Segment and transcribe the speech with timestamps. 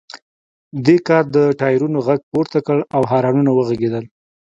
[0.85, 4.05] دې کار د ټایرونو غږ پورته کړ او هارنونه وغږیدل